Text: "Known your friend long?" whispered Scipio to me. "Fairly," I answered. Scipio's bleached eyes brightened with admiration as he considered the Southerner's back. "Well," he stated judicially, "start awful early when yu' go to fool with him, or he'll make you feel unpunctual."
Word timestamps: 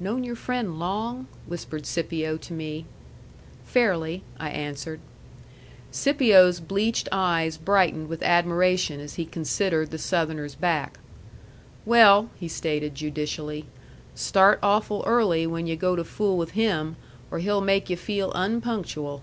"Known 0.00 0.24
your 0.24 0.36
friend 0.36 0.78
long?" 0.78 1.26
whispered 1.46 1.84
Scipio 1.84 2.38
to 2.38 2.52
me. 2.54 2.86
"Fairly," 3.66 4.22
I 4.40 4.48
answered. 4.48 5.00
Scipio's 5.90 6.60
bleached 6.60 7.10
eyes 7.12 7.58
brightened 7.58 8.08
with 8.08 8.22
admiration 8.22 9.00
as 9.00 9.16
he 9.16 9.26
considered 9.26 9.90
the 9.90 9.98
Southerner's 9.98 10.54
back. 10.54 10.98
"Well," 11.84 12.30
he 12.36 12.48
stated 12.48 12.94
judicially, 12.94 13.66
"start 14.14 14.58
awful 14.62 15.04
early 15.06 15.46
when 15.46 15.66
yu' 15.66 15.76
go 15.76 15.94
to 15.94 16.04
fool 16.04 16.38
with 16.38 16.52
him, 16.52 16.96
or 17.30 17.40
he'll 17.40 17.60
make 17.60 17.90
you 17.90 17.98
feel 17.98 18.32
unpunctual." 18.34 19.22